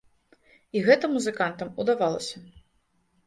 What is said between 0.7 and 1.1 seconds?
І гэта